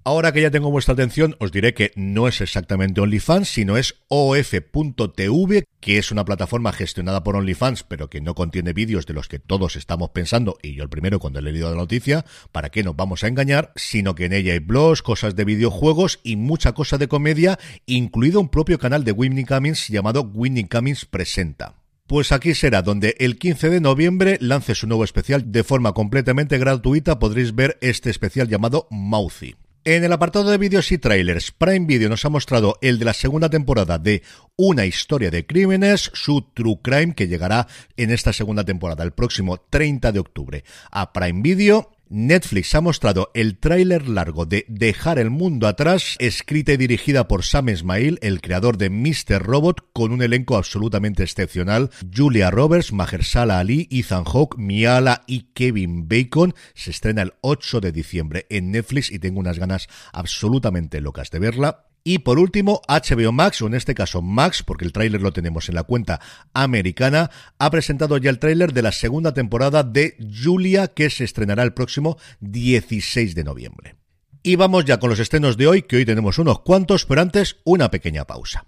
Ahora 0.04 0.32
que 0.32 0.42
ya 0.42 0.50
tengo 0.50 0.68
vuestra 0.68 0.94
atención, 0.94 1.37
os 1.38 1.52
diré 1.52 1.75
que 1.75 1.92
no 1.94 2.26
es 2.26 2.40
exactamente 2.40 3.00
OnlyFans, 3.00 3.49
sino 3.49 3.76
es 3.76 4.02
OF.tv, 4.09 5.64
que 5.78 5.99
es 5.99 6.11
una 6.11 6.25
plataforma 6.25 6.73
gestionada 6.73 7.23
por 7.23 7.37
OnlyFans, 7.37 7.85
pero 7.85 8.11
que 8.11 8.21
no 8.21 8.35
contiene 8.35 8.73
vídeos 8.73 9.06
de 9.06 9.14
los 9.14 9.28
que 9.28 9.38
todos 9.38 9.76
estamos 9.76 10.11
pensando, 10.11 10.59
y 10.61 10.75
yo 10.75 10.82
el 10.82 10.88
primero 10.88 11.21
cuando 11.21 11.38
he 11.38 11.42
leído 11.42 11.71
la 11.71 11.76
noticia, 11.76 12.25
¿para 12.50 12.71
qué 12.71 12.82
nos 12.82 12.97
vamos 12.97 13.23
a 13.23 13.28
engañar? 13.28 13.73
Sino 13.76 14.16
que 14.16 14.25
en 14.25 14.32
ella 14.32 14.54
hay 14.54 14.59
blogs, 14.59 15.02
cosas 15.02 15.37
de 15.37 15.44
videojuegos 15.44 16.18
y 16.25 16.35
mucha 16.35 16.73
cosa 16.73 16.99
de 16.99 17.06
comedia, 17.06 17.61
incluido 17.87 18.40
un 18.40 18.49
propio 18.49 18.80
canal 18.80 19.04
de 19.04 19.12
Winnie 19.12 19.47
Cummings 19.47 19.87
llamado 19.87 20.23
Winnie 20.23 20.68
Cummings 20.68 21.04
Presenta. 21.04 21.76
Pues 22.09 22.32
aquí 22.32 22.54
será 22.54 22.82
donde 22.82 23.14
el 23.21 23.38
15 23.38 23.71
de 23.71 23.80
noviembre 23.80 24.37
lance 24.40 24.75
su 24.75 24.88
nuevo 24.88 25.04
especial 25.04 25.52
de 25.52 25.62
forma 25.62 25.92
completamente 25.92 26.59
gratuita. 26.59 27.21
Podréis 27.21 27.54
ver 27.54 27.78
este 27.80 28.11
especial 28.11 28.49
llamado 28.49 28.88
Mouthy. 28.90 29.54
En 29.84 30.04
el 30.04 30.12
apartado 30.12 30.48
de 30.48 30.58
vídeos 30.58 30.92
y 30.92 30.98
trailers, 30.98 31.50
Prime 31.50 31.86
Video 31.86 32.08
nos 32.08 32.24
ha 32.24 32.28
mostrado 32.28 32.78
el 32.82 33.00
de 33.00 33.04
la 33.04 33.12
segunda 33.12 33.50
temporada 33.50 33.98
de 33.98 34.22
Una 34.54 34.86
historia 34.86 35.28
de 35.28 35.44
crímenes, 35.44 36.08
su 36.14 36.42
True 36.54 36.78
Crime, 36.80 37.14
que 37.16 37.26
llegará 37.26 37.66
en 37.96 38.12
esta 38.12 38.32
segunda 38.32 38.64
temporada 38.64 39.02
el 39.02 39.10
próximo 39.10 39.56
30 39.58 40.12
de 40.12 40.20
octubre 40.20 40.64
a 40.92 41.12
Prime 41.12 41.42
Video. 41.42 41.91
Netflix 42.12 42.75
ha 42.75 42.83
mostrado 42.83 43.31
el 43.33 43.59
tráiler 43.59 44.07
largo 44.07 44.45
de 44.45 44.66
Dejar 44.69 45.19
el 45.19 45.31
mundo 45.31 45.66
atrás, 45.66 46.16
escrita 46.19 46.73
y 46.75 46.76
dirigida 46.76 47.26
por 47.26 47.42
Sam 47.42 47.71
Esmail, 47.71 48.19
el 48.21 48.42
creador 48.42 48.76
de 48.76 48.90
Mr. 48.90 49.42
Robot, 49.42 49.92
con 49.95 50.12
un 50.12 50.21
elenco 50.21 50.59
absolutamente 50.59 51.23
excepcional. 51.23 51.90
Julia 52.14 52.50
Roberts, 52.50 52.92
Mahershala 52.92 53.59
Ali, 53.59 53.88
Ethan 53.90 54.25
Hawke, 54.25 54.59
Miala 54.59 55.23
y 55.26 55.52
Kevin 55.54 56.07
Bacon. 56.07 56.54
Se 56.75 56.90
estrena 56.90 57.23
el 57.23 57.33
8 57.40 57.81
de 57.81 57.92
diciembre 57.92 58.47
en 58.50 58.71
Netflix 58.73 59.11
y 59.11 59.19
tengo 59.19 59.40
unas 59.40 59.59
ganas 59.59 59.88
absolutamente 60.12 61.00
locas 61.00 61.31
de 61.31 61.38
verla. 61.38 61.91
Y 62.04 62.18
por 62.18 62.38
último, 62.38 62.82
HBO 62.88 63.32
Max, 63.32 63.62
o 63.62 63.66
en 63.66 63.75
este 63.75 63.94
caso 63.94 64.23
Max, 64.23 64.62
porque 64.62 64.85
el 64.85 64.92
tráiler 64.92 65.21
lo 65.21 65.32
tenemos 65.32 65.68
en 65.68 65.76
la 65.76 65.85
cuenta 65.85 66.21
americana, 66.52 67.30
ha 67.59 67.71
presentado 67.71 68.16
ya 68.18 68.30
el 68.30 68.38
tráiler 68.38 68.73
de 68.73 68.82
la 68.82 68.92
segunda 68.92 69.32
temporada 69.35 69.82
de 69.85 70.16
Julia, 70.42 70.88
que 70.88 71.11
se 71.11 71.25
estrenará 71.25 71.62
el 71.62 71.75
próximo 71.75 72.18
16 72.40 73.35
de 73.35 73.44
noviembre. 73.44 73.97
Y 74.42 74.56
vamos 74.56 74.85
ya 74.85 74.99
con 74.99 75.11
los 75.11 75.21
estrenos 75.21 75.56
de 75.56 75.68
hoy, 75.68 75.82
que 75.82 75.97
hoy 75.97 76.04
tenemos 76.04 76.38
unos 76.38 76.61
cuantos, 76.61 77.06
pero 77.06 77.21
antes 77.21 77.59
una 77.64 77.90
pequeña 77.90 78.25
pausa. 78.25 78.66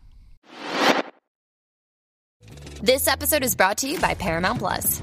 Paramount 4.17 4.61
Plus. 4.61 5.03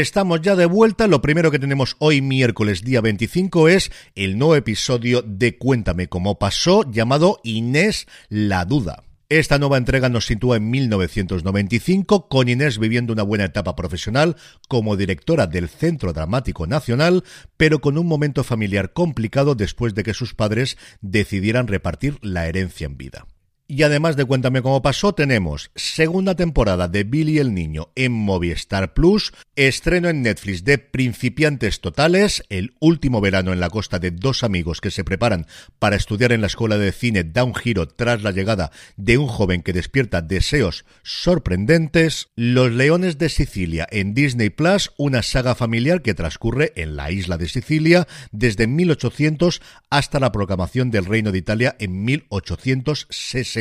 Estamos 0.00 0.42
ya 0.42 0.56
de 0.56 0.66
vuelta. 0.66 1.06
Lo 1.06 1.22
primero 1.22 1.50
que 1.50 1.58
tenemos 1.58 1.96
hoy, 2.00 2.20
miércoles 2.20 2.82
día 2.82 3.00
25, 3.00 3.68
es 3.70 3.90
el 4.14 4.36
nuevo 4.36 4.54
episodio 4.54 5.22
de 5.22 5.56
Cuéntame 5.56 6.06
cómo 6.06 6.38
pasó, 6.38 6.84
llamado 6.90 7.40
Inés 7.44 8.06
la 8.28 8.66
Duda. 8.66 9.04
Esta 9.30 9.58
nueva 9.58 9.78
entrega 9.78 10.10
nos 10.10 10.26
sitúa 10.26 10.58
en 10.58 10.68
1995, 10.68 12.28
con 12.28 12.50
Inés 12.50 12.78
viviendo 12.78 13.14
una 13.14 13.22
buena 13.22 13.46
etapa 13.46 13.74
profesional 13.74 14.36
como 14.68 14.98
directora 14.98 15.46
del 15.46 15.70
Centro 15.70 16.12
Dramático 16.12 16.66
Nacional, 16.66 17.24
pero 17.56 17.80
con 17.80 17.96
un 17.96 18.06
momento 18.06 18.44
familiar 18.44 18.92
complicado 18.92 19.54
después 19.54 19.94
de 19.94 20.02
que 20.02 20.12
sus 20.12 20.34
padres 20.34 20.76
decidieran 21.00 21.68
repartir 21.68 22.18
la 22.20 22.46
herencia 22.46 22.84
en 22.84 22.98
vida. 22.98 23.26
Y 23.68 23.82
además 23.82 24.14
de 24.14 24.24
Cuéntame 24.24 24.62
cómo 24.62 24.80
pasó, 24.80 25.12
tenemos 25.12 25.72
segunda 25.74 26.36
temporada 26.36 26.86
de 26.86 27.02
Billy 27.02 27.40
el 27.40 27.52
Niño 27.52 27.88
en 27.96 28.12
Movistar 28.12 28.94
Plus, 28.94 29.32
estreno 29.56 30.08
en 30.08 30.22
Netflix 30.22 30.62
de 30.62 30.78
Principiantes 30.78 31.80
Totales, 31.80 32.44
el 32.48 32.74
último 32.78 33.20
verano 33.20 33.52
en 33.52 33.58
la 33.58 33.68
costa 33.68 33.98
de 33.98 34.12
dos 34.12 34.44
amigos 34.44 34.80
que 34.80 34.92
se 34.92 35.02
preparan 35.02 35.48
para 35.80 35.96
estudiar 35.96 36.30
en 36.30 36.42
la 36.42 36.46
escuela 36.46 36.78
de 36.78 36.92
cine 36.92 37.24
da 37.24 37.42
un 37.42 37.56
giro 37.56 37.88
tras 37.88 38.22
la 38.22 38.30
llegada 38.30 38.70
de 38.96 39.18
un 39.18 39.26
joven 39.26 39.62
que 39.62 39.72
despierta 39.72 40.22
deseos 40.22 40.84
sorprendentes, 41.02 42.28
Los 42.36 42.70
Leones 42.70 43.18
de 43.18 43.28
Sicilia 43.28 43.88
en 43.90 44.14
Disney 44.14 44.50
Plus, 44.50 44.92
una 44.96 45.24
saga 45.24 45.56
familiar 45.56 46.02
que 46.02 46.14
transcurre 46.14 46.72
en 46.76 46.94
la 46.94 47.10
isla 47.10 47.36
de 47.36 47.48
Sicilia 47.48 48.06
desde 48.30 48.68
1800 48.68 49.60
hasta 49.90 50.20
la 50.20 50.30
proclamación 50.30 50.92
del 50.92 51.04
Reino 51.04 51.32
de 51.32 51.38
Italia 51.38 51.74
en 51.80 52.04
1860. 52.04 53.55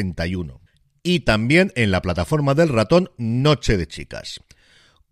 Y 1.03 1.21
también 1.21 1.71
en 1.75 1.91
la 1.91 2.01
plataforma 2.01 2.53
del 2.53 2.69
ratón 2.69 3.11
Noche 3.17 3.77
de 3.77 3.87
Chicas. 3.87 4.41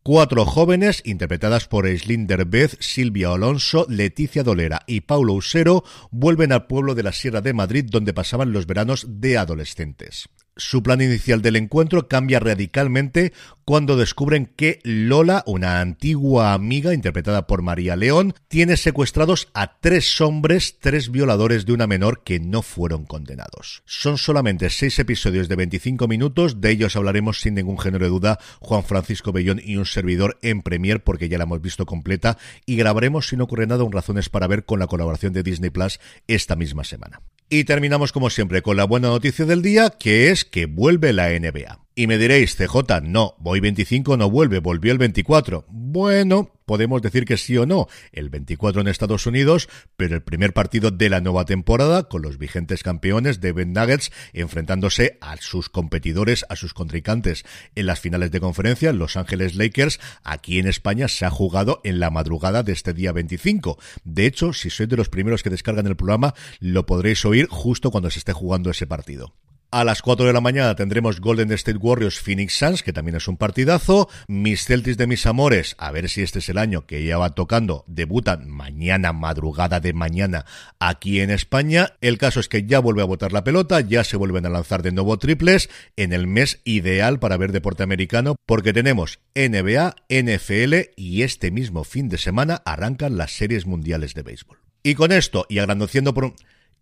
Cuatro 0.04 0.46
jóvenes, 0.46 1.02
interpretadas 1.06 1.68
por 1.70 1.88
Slinder 1.88 2.44
Beth, 2.44 2.76
Silvia 2.82 3.32
Alonso, 3.32 3.86
Leticia 3.88 4.44
Dolera 4.44 4.82
y 4.86 5.02
Paulo 5.02 5.34
Usero, 5.34 5.86
vuelven 6.12 6.52
al 6.52 6.68
pueblo 6.68 6.94
de 6.94 7.04
la 7.04 7.14
Sierra 7.14 7.40
de 7.40 7.54
Madrid 7.54 7.86
donde 7.90 8.14
pasaban 8.14 8.52
los 8.52 8.66
veranos 8.66 9.06
de 9.08 9.38
adolescentes. 9.38 10.28
Su 10.56 10.84
plan 10.84 11.02
inicial 11.02 11.42
del 11.42 11.56
encuentro 11.56 12.08
cambia 12.08 12.40
radicalmente 12.40 13.34
cuando 13.66 13.98
descubren 13.98 14.46
que 14.46 14.80
Lola, 14.84 15.44
una 15.48 15.82
antigua 15.82 16.54
amiga 16.54 16.94
interpretada 16.94 17.48
por 17.48 17.64
María 17.64 17.96
León, 17.96 18.36
tiene 18.50 18.78
secuestrados 18.78 19.48
a 19.56 19.80
tres 19.80 20.22
hombres, 20.22 20.78
tres 20.80 21.10
violadores 21.10 21.66
de 21.66 21.74
una 21.74 21.88
menor 21.88 22.24
que 22.24 22.40
no 22.40 22.62
fueron 22.62 23.06
condenados. 23.06 23.82
Son 23.86 24.20
solamente 24.20 24.70
seis 24.70 25.00
episodios 25.00 25.50
de 25.50 25.56
25 25.56 26.08
minutos, 26.08 26.62
de 26.62 26.70
ellos 26.70 26.96
hablaremos 26.96 27.40
sin 27.40 27.56
ningún 27.56 27.80
género 27.80 28.06
de 28.06 28.12
duda 28.12 28.40
Juan 28.60 28.84
Francisco 28.84 29.32
Bellón 29.32 29.60
y 29.64 29.78
un 29.78 29.86
servidor 29.86 30.38
en 30.44 30.62
Premier 30.62 31.04
porque 31.04 31.30
ya 31.30 31.40
la 31.40 31.46
hemos 31.46 31.62
visto 31.62 31.88
completa 31.88 32.38
y 32.68 32.76
grabaremos 32.76 33.28
si 33.28 33.38
no 33.38 33.46
ocurre 33.46 33.66
nada 33.66 33.84
un 33.84 33.92
razones 33.92 34.30
para 34.30 34.48
ver 34.48 34.66
con 34.66 34.80
la 34.80 34.88
colaboración 34.88 35.34
de 35.34 35.42
Disney 35.42 35.72
Plus 35.72 36.00
esta 36.28 36.56
misma 36.56 36.84
semana. 36.84 37.22
Y 37.50 37.66
terminamos 37.66 38.12
como 38.12 38.30
siempre 38.30 38.62
con 38.62 38.78
la 38.78 38.86
buena 38.86 39.10
noticia 39.10 39.46
del 39.46 39.62
día, 39.62 39.90
que 39.92 40.32
es 40.32 40.46
que 40.46 40.66
vuelve 40.66 41.14
la 41.14 41.30
NBA. 41.30 41.83
Y 41.96 42.08
me 42.08 42.18
diréis, 42.18 42.56
CJ, 42.56 43.02
no, 43.04 43.36
voy 43.38 43.60
25 43.60 44.18
no 44.18 44.28
vuelve, 44.28 44.58
volvió 44.58 44.92
el 44.92 44.98
24. 44.98 45.66
Bueno, 45.70 46.52
podemos 46.66 47.04
decir 47.04 47.24
que 47.24 47.38
sí 47.38 47.56
o 47.56 47.68
no, 47.68 47.88
el 48.12 48.32
24 48.32 48.82
en 48.82 48.88
Estados 48.88 49.28
Unidos, 49.28 49.70
pero 49.96 50.16
el 50.16 50.24
primer 50.24 50.54
partido 50.54 50.90
de 50.90 51.10
la 51.12 51.22
nueva 51.22 51.46
temporada, 51.46 52.10
con 52.10 52.24
los 52.24 52.40
vigentes 52.40 52.82
campeones 52.82 53.42
de 53.42 53.52
Ben 53.52 53.74
Nuggets 53.74 54.12
enfrentándose 54.34 55.20
a 55.22 55.38
sus 55.38 55.70
competidores, 55.70 56.48
a 56.50 56.56
sus 56.56 56.74
contrincantes 56.74 57.46
en 57.76 57.86
las 57.86 58.00
finales 58.00 58.32
de 58.32 58.40
conferencia, 58.40 58.92
Los 58.92 59.16
Ángeles 59.16 59.54
Lakers, 59.54 60.00
aquí 60.24 60.58
en 60.58 60.68
España 60.68 61.08
se 61.08 61.26
ha 61.26 61.30
jugado 61.30 61.80
en 61.84 62.00
la 62.00 62.10
madrugada 62.10 62.64
de 62.64 62.72
este 62.72 62.94
día 62.94 63.12
25. 63.12 63.78
De 64.04 64.26
hecho, 64.26 64.54
si 64.54 64.72
sois 64.72 64.90
de 64.90 64.98
los 64.98 65.10
primeros 65.10 65.44
que 65.44 65.52
descargan 65.52 65.86
el 65.86 65.96
programa, 65.96 66.34
lo 66.60 66.88
podréis 66.88 67.24
oír 67.24 67.48
justo 67.52 67.92
cuando 67.92 68.10
se 68.10 68.18
esté 68.18 68.34
jugando 68.34 68.72
ese 68.72 68.88
partido. 68.88 69.36
A 69.74 69.84
las 69.84 70.04
4 70.04 70.28
de 70.28 70.34
la 70.34 70.40
mañana 70.40 70.76
tendremos 70.76 71.20
Golden 71.20 71.52
State 71.52 71.80
Warriors 71.80 72.20
Phoenix 72.20 72.56
Suns, 72.60 72.84
que 72.84 72.94
también 72.94 73.16
es 73.16 73.28
un 73.28 73.38
partidazo. 73.38 74.08
Mis 74.28 74.66
Celtics 74.66 74.98
de 74.98 75.08
mis 75.08 75.26
amores, 75.26 75.74
a 75.80 75.90
ver 75.90 76.10
si 76.10 76.22
este 76.22 76.38
es 76.38 76.50
el 76.50 76.60
año 76.60 76.86
que 76.86 77.04
ya 77.04 77.18
va 77.18 77.34
tocando. 77.34 77.84
Debutan 77.88 78.48
mañana, 78.48 79.14
madrugada 79.14 79.80
de 79.80 79.94
mañana, 79.94 80.46
aquí 80.78 81.22
en 81.22 81.32
España. 81.32 81.96
El 82.02 82.20
caso 82.20 82.40
es 82.40 82.50
que 82.50 82.68
ya 82.68 82.78
vuelve 82.78 83.02
a 83.02 83.06
botar 83.06 83.34
la 83.34 83.44
pelota, 83.44 83.82
ya 83.82 84.04
se 84.04 84.16
vuelven 84.16 84.46
a 84.46 84.50
lanzar 84.50 84.84
de 84.84 84.92
nuevo 84.92 85.18
triples 85.18 85.72
en 85.96 86.14
el 86.14 86.28
mes 86.28 86.62
ideal 86.66 87.18
para 87.18 87.38
ver 87.38 87.52
deporte 87.52 87.82
americano, 87.82 88.36
porque 88.46 88.74
tenemos 88.74 89.22
NBA, 89.34 89.96
NFL 90.08 90.92
y 90.96 91.24
este 91.24 91.50
mismo 91.50 91.84
fin 91.84 92.10
de 92.10 92.20
semana 92.20 92.62
arrancan 92.64 93.18
las 93.18 93.32
series 93.32 93.66
mundiales 93.66 94.14
de 94.14 94.22
béisbol. 94.22 94.60
Y 94.84 94.94
con 94.94 95.12
esto, 95.12 95.48
y 95.50 95.58
agradeciendo 95.58 96.14
por. 96.14 96.36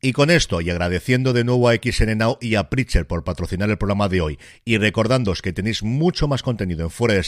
Y 0.04 0.14
con 0.14 0.32
esto, 0.32 0.62
y 0.62 0.70
agradeciendo 0.72 1.32
de 1.32 1.44
nuevo 1.44 1.70
a 1.70 1.76
XN 1.76 2.18
Now 2.18 2.40
y 2.42 2.56
a 2.56 2.72
Preacher 2.72 3.06
por 3.06 3.24
patrocinar 3.24 3.70
el 3.70 3.78
programa 3.78 4.10
de 4.10 4.20
hoy, 4.20 4.40
y 4.66 4.80
recordándoos 4.80 5.44
que 5.44 5.54
tenéis 5.54 5.84
mucho 5.84 6.28
más 6.28 6.42
contenido 6.42 6.84
en 6.84 6.90
fuera 6.90 7.14
de 7.14 7.22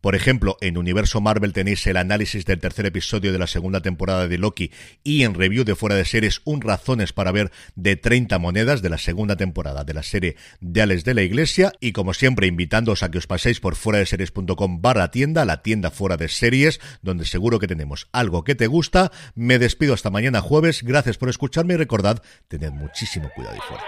por 0.00 0.14
ejemplo, 0.14 0.56
en 0.62 0.78
Universo 0.78 1.20
Marvel 1.20 1.52
tenéis 1.52 1.86
el 1.86 1.98
análisis 1.98 2.46
del 2.46 2.58
tercer 2.58 2.86
episodio 2.86 3.32
de 3.32 3.38
la 3.38 3.46
segunda 3.46 3.82
temporada 3.82 4.28
de 4.28 4.38
Loki, 4.38 4.70
y 5.04 5.24
en 5.24 5.34
review 5.34 5.64
de 5.64 5.74
fuera 5.74 5.94
de 5.94 6.06
series, 6.06 6.40
un 6.44 6.62
razones 6.62 7.12
para 7.12 7.32
ver 7.32 7.52
de 7.74 7.96
30 7.96 8.38
monedas 8.38 8.80
de 8.80 8.88
la 8.88 8.96
segunda 8.96 9.36
temporada 9.36 9.84
de 9.84 9.92
la 9.92 10.02
serie 10.02 10.36
de 10.62 10.80
Alex 10.80 11.04
de 11.04 11.12
la 11.12 11.22
Iglesia, 11.22 11.72
y 11.80 11.92
como 11.92 12.14
siempre, 12.14 12.46
invitándoos 12.46 13.02
a 13.02 13.10
que 13.10 13.18
os 13.18 13.26
paséis 13.26 13.60
por 13.60 13.76
fuera 13.76 13.98
de 13.98 14.06
series.com 14.06 14.80
barra 14.80 15.10
tienda, 15.10 15.44
la 15.44 15.62
tienda 15.62 15.90
fuera 15.90 16.16
de 16.16 16.28
series, 16.28 16.80
donde 17.02 17.26
seguro 17.26 17.58
que 17.58 17.66
tenemos 17.66 18.08
algo 18.12 18.42
que 18.42 18.54
te 18.54 18.68
gusta. 18.68 19.12
Me 19.34 19.58
despido 19.58 19.92
hasta 19.92 20.08
mañana 20.08 20.40
jueves, 20.40 20.82
gracias 20.82 21.18
por 21.18 21.28
escuchar 21.28 21.57
escucharme 21.58 21.74
y 21.74 21.76
recordad, 21.76 22.22
tened 22.46 22.72
muchísimo 22.72 23.30
cuidado 23.34 23.56
y 23.56 23.60
fuerza. 23.60 23.86